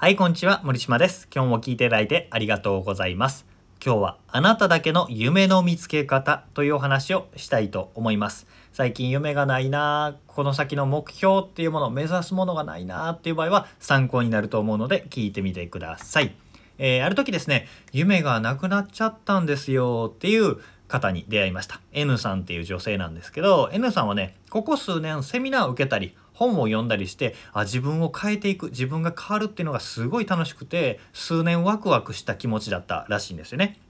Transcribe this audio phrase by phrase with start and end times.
[0.00, 0.60] はい、こんにちは。
[0.62, 1.26] 森島です。
[1.34, 3.46] 今日も聞いていただいてありがとうございます。
[3.84, 8.46] 今日はあなただけの夢の見つけ方というお話をしたいと思います。
[8.72, 16.32] 最近夢がないなぁこの先の目標っていうもの、目指すものがないなぁっていう場合は参考になると思うので聞いてみてください。
[16.78, 21.80] えーある時ですね、夢がなくなっちゃったんですよっていう方に出会いました。
[21.92, 33.80] N さんっていう女性なんですけど、N さんはね、ここ数年セミナーを受けたり、本を読んだりして、あ、自分を変えていく、自分が変わるっていうのがすごい楽しくて、数年ワクワクした気持ちだったらしいんですよね。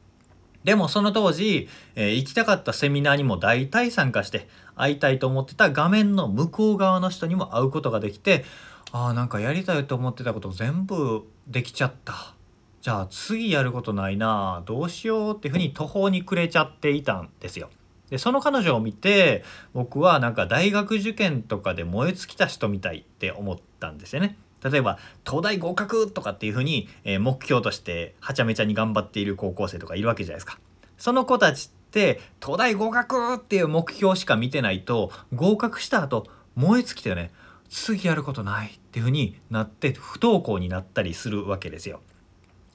[0.65, 8.45] でもその当時、えー行きたかったセミナーにも大体参加して会いたいと思ってた画面の向こう側の人にも会うことができて
[8.93, 12.35] あーなんかやりたいと思ってたこと全部できちゃった
[12.81, 17.71] じゃあ次やることないなどうしようっていうふうに途方に暮れちゃっていたんですよ。
[18.11, 19.45] でその彼女を見て
[19.75, 24.39] 僕はなんか大学受験とかで燃え尽きた人みたいって思ったんですよね。
[24.63, 30.59] 例えば東大合格とかっていうふうに、え目標としてはちゃめちゃに頑張っている高校生とかいるわけじゃないですか。
[30.97, 37.31] その子たちって東大合格っていう目標しか見てないと合格した後燃え尽きてね
[37.69, 42.01] 次やることないっていうふうになって不登校になったりするわけですよ。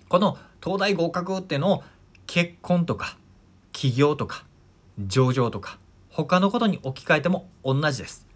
[0.08, 1.84] この東大合格っていうのを
[2.28, 3.18] 結婚とか
[3.74, 4.46] 起業とか
[5.00, 8.28] 上場とか他のことに置き換えても同じです。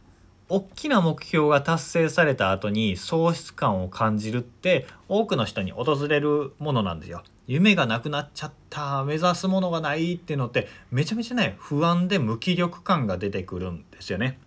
[0.50, 7.24] 大きな目標が達成された後に喪失感を感じるって多くの人に訪れるものなんですよ。
[7.48, 14.40] 夢がなくなっちゃった目指すものがないっていうのってめちゃめちゃね不安で無気力感が出てくるんですよね。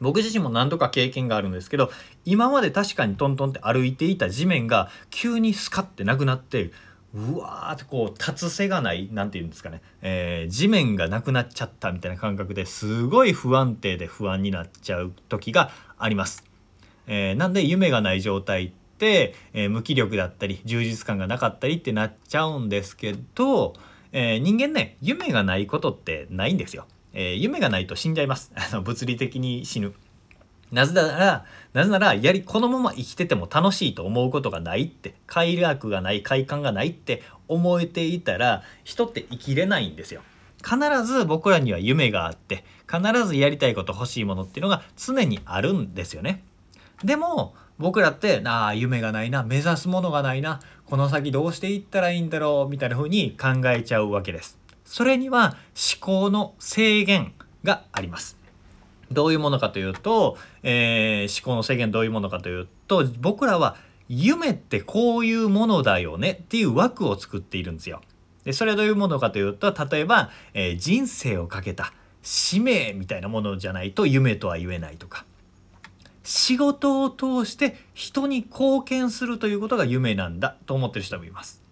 [0.00, 1.90] 僕自身も何度か経験があるんですけど
[2.24, 6.70] 今まで確かにトントンって歩いていた地面が急にスカッてなくなって
[7.14, 16.44] うわーってこう立つ瀬がないなんて言うんですかね、えー地面がなくなっちゃったみたいな感覚ですごい不安定で不安になっちゃう時があります。
[17.06, 23.74] えーなんで夢がない状態って、えー無気力だったり充実感がなかったりってなっちゃうんですけど、
[24.10, 26.86] えー人間ね夢がないことってないんですよ。
[27.12, 28.50] えー夢がないと死んじゃいます。
[28.56, 29.94] あの物理的に死ぬ。
[30.72, 40.22] なぜなら、なぜなら、やり、このまま生きてても楽しいと思うことがないって、快楽がない、快感がないって思えていたら、人って生きれないんですよ。
[40.64, 46.42] 必ず僕らには夢があって、必ずやりたいこと欲しいものっていうのが常にあるんですよね。
[47.04, 54.58] でも、僕らって、ああ、夢がないな、目指すものがないな、この先どうしていったらいいんだろう、みたいな風に考えちゃうわけです。
[54.84, 58.43] それには思考の制限があります。
[59.10, 63.76] どういうものかというと、えー思考の制限どういうものかというと僕らは
[64.08, 68.02] 夢ってこういうものだよねっていう枠を作っているんですよ。
[68.44, 71.92] でそれはどういうものかというと例えば、えー人生をかけた
[72.22, 75.26] 使命みたいなものじゃないと夢とは言えないとか
[76.22, 81.62] 仕事を通して人に貢献するということが夢なんだと思ってる人もいます。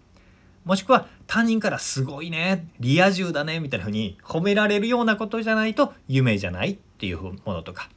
[0.63, 7.89] もしくは他人からすごいねリア充だねみたいな風に褒められるようなことじゃないと夢じゃないっていうものとか。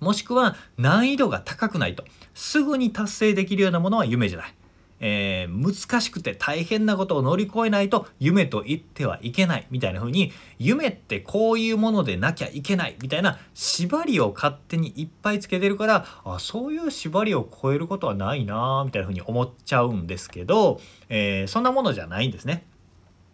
[0.00, 2.04] もしくは難易度が高くないと。
[2.34, 4.54] すぐに達成できるようなものは夢じゃない、
[4.98, 9.68] えー難しくて大変なことを乗り越えないと夢と言ってはいけない。
[9.70, 12.96] みたいな風に夢ってこういうものでなきゃいけない。
[13.00, 18.82] みたいな縛りを勝手にいっぱいつけてるからあそういう縛りを超えることはないな。
[18.84, 22.66] みたいな風に思っちゃうんですけど、えーそんなものじゃないんですね。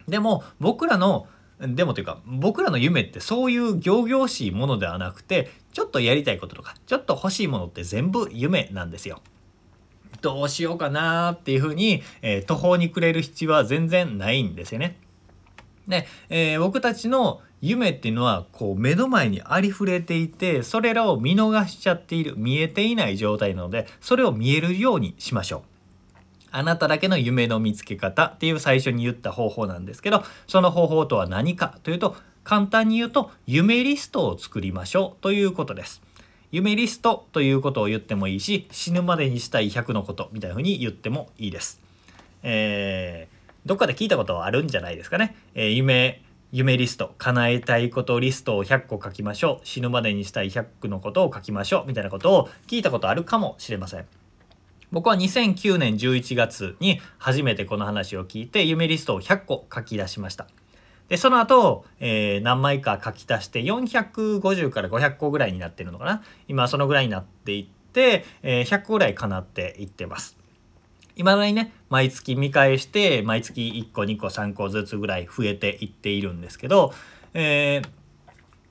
[0.07, 1.27] でも僕らの
[1.59, 9.21] でもというか僕らの夢ってそういう仰々しいものではなくてちょっとやりたいこととかちょっと欲しいものって全部夢なんですよ。
[10.21, 14.97] どうしようかなーっていうふうに、えー途方に暮れる必要は全然ないんですよね。
[15.87, 25.72] で、えー僕たちの夢っていうのはこう目の前にありふれていてそれらを見逃しちゃっている見えていない状態なのでそれを見えるようにしましょう。
[26.53, 36.01] あなただけの夢の見つけ方っていう最初に言った方法なんですけどその方法とは何かというと簡単に言うと夢リストを作りましょうということです。
[36.51, 41.81] 夢リストということを言ってもいいし死ぬまでにしたい100のことみたいな風に言ってもいいです。
[42.43, 45.35] えーどっかで聞いたことはあるんじゃないですかね。
[45.55, 54.05] えー夢夢リスト叶えたいことリストを100個書きましょう死ぬまでにしたい100のことを書きましょうみたいなことを聞いたことあるかもしれません。
[54.93, 60.47] 僕は2009年11月に初めてこの話を聞いて夢リストを100個書き出しました。
[61.09, 70.37] でその後、えー何枚か書き足して450から500個ぐらいになってるのかな今そのぐらいになっていって、えー100個ぐらい叶っていってます。
[71.15, 73.61] 今だにね毎月見返して毎月
[73.91, 76.93] 1個2個3個ずつぐらい増えていっているんですけど、
[77.33, 77.81] え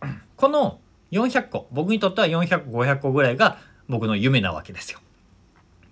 [0.00, 0.78] ーこの
[1.10, 3.58] 400個僕にとっては400500個ぐらいが
[3.88, 5.00] 僕の夢なわけですよ。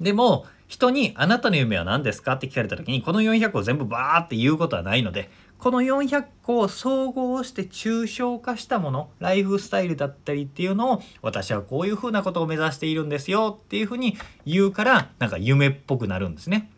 [0.01, 14.17] でも人にあなたの夢は何ですかって聞かれた時にこの400個を全部バーって言うことはないのでこの400個を総合して抽象化したものライフスタイルだったりっていうのを私はこういうふうなことを目指しているんですよっていうふうに
[14.47, 16.71] 言うからなんか夢っぽくなるんですね。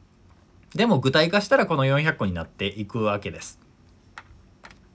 [0.75, 3.61] でも具体化したらこの400個になっていくわけです。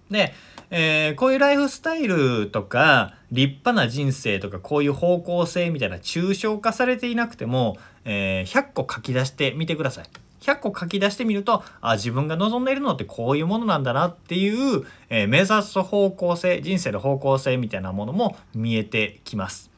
[0.09, 0.33] で、
[0.69, 7.77] えー、こういうライフスタイルとか立派な人生とかこういう方向性みたいな抽象化されていなくても、
[8.09, 10.05] えー、100個書き出してみてください。
[10.41, 19.69] 100個書き出してみるとあ自分が望んでいるのってこういうものなんだなっていう、えー、目指す方向性人生の方向性みたいなものも見えてきます。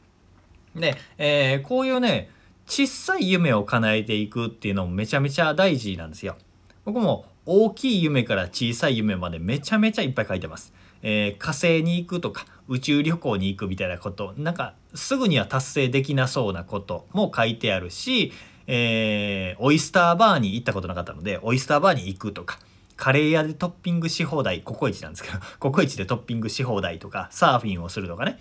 [0.76, 2.30] で、えー、こういうね
[2.66, 6.36] 小さい夢を叶えていくっていうのもめちゃめちゃ大事なんですよ。
[6.84, 10.72] 僕も大きい夢から小さい夢までめちゃめちゃいっぱい書いてます。
[11.02, 18.32] えー、火星に行くとか宇宙旅行に行くみたいなことなんかすぐには達成できなそうなことも書いてあるし、
[18.66, 22.58] えー、オイスターバーに行ったことなかったのでオイスターバーに行くとか
[22.96, 28.38] カレー屋でトッピングし放題ココイチなんですけど ココイチでトッピングし放題とかサーフィンをするとかね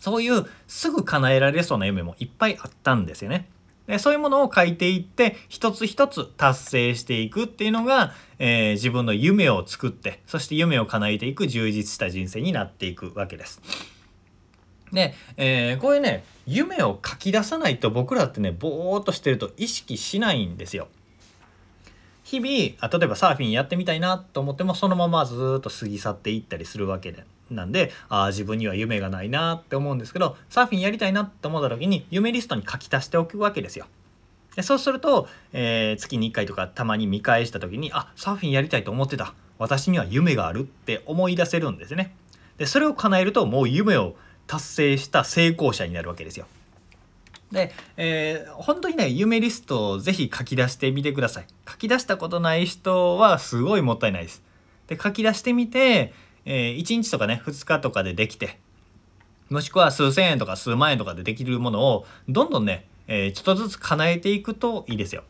[0.00, 3.48] そういうすぐ叶えられそうな夢もいっぱいあったんですよね。
[3.90, 13.60] でそういうものを書いていって一つ一つ達成していくっていうのが、えー、自分の夢を作ってそして夢を叶えていく充実した人生になっていくわけです。
[14.92, 20.88] で、えー、こういうね夢を書き出さないと僕らってねぼーっとしてると意識しないんですよ。
[22.22, 33.86] 日々あ例えばサーフィンやってみたいなと思ってもそのままずっと過ぎ去っていったりするわけでなんでああ自分には夢がないなって思うんですけどサーフィンやりたいなって思った時に夢リストに書き足しておくわけですよ。
[34.56, 42.14] でそうすると、えー、月に1回とかたまに見返した時にあサーフィンやりたいと思ってた私には夢があるって思い出せるんですね。
[42.56, 46.46] でそれを叶えるともう夢を達成した成功者になるわけですよ。
[47.52, 51.46] で、えー、本当にね夢リストをぜひ書き出してみてください。
[51.68, 54.42] 書き出したことない人はすごいもったいないです。
[54.88, 56.12] で書き出してみて
[56.44, 58.58] えー、1日とかね2日とかでできて
[59.50, 65.24] もしくは数千円とか数万円とかでできるものをどんどんね、えー、ちょっとずつ叶えていくといいですよ。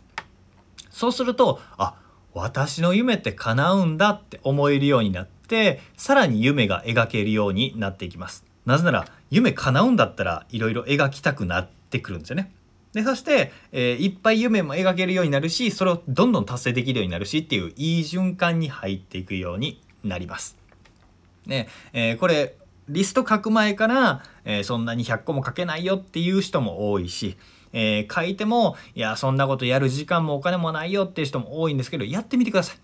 [0.90, 1.94] そうするとあ
[2.34, 8.44] 私の夢って叶うんだって思えるようになってさらに夢が描けるようになっていきます。
[8.66, 12.52] なぜなら夢叶うんだったらいろいろ描きたくなってくるんですよね。
[12.92, 20.59] でそして、えー、いっぱい夢も描けるようになるしそれをどんどん達成できるようになるしっていういい循環に入っていくようになります。
[21.46, 22.56] ねえー、これ
[22.88, 27.36] リスト書く前から、えー、そんなに100個も書けないよっていう人も多いし、
[27.72, 32.78] えー、書いてもいやそんなことやる時間もお金もないよっていう人も多いんですけどやってみてください。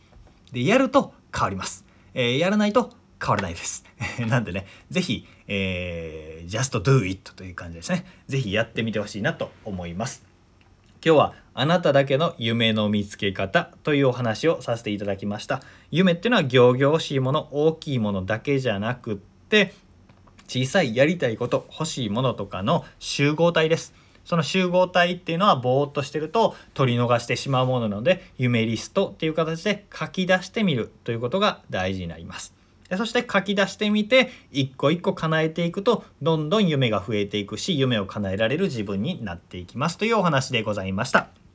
[0.52, 1.84] でやると変わります。
[2.14, 3.84] えやらないと変わらないです。
[4.28, 8.06] なんでね、是非、えー、just do it という感じですね。
[8.28, 10.24] 是非やってみてほしいなと思います。
[11.04, 15.62] 今日はあなただけの夢の見つけ方というお話をさせていただきました。
[15.90, 19.72] 夢っていうのは仰々しいもの大きいものだけじゃなくって
[20.46, 23.94] 小さいやりたいこと欲しいものとかの集合体です。
[24.26, 32.54] その集合体っていうのはぼーっとしてると取り逃してしまうものなので夢リストっていう形で書き出してみるということが大事になります。
[32.98, 41.45] そして書き出してみて一個一個叶えていくとどんどん夢が増えていくし夢を叶えられる自分になっていきますというお話でございました。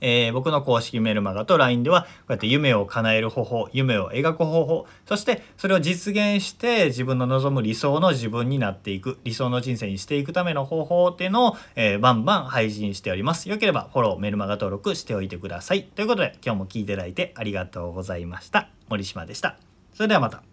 [0.00, 13.48] えー、僕の公式メルマガと LINE ではこうやって夢を叶える方法夢を描く方法そしてそれを実現して自分の望む理想の自分になっていく理想の人生にしていくための方法っていうのを、えー、バンバン配信しております。
[13.48, 15.84] よければフォローメルマガ登録しておいてください。
[15.84, 18.68] ということで今日も聞いていただいてありがとうございました。
[18.88, 19.56] 森島でした。
[19.94, 20.49] それではまた。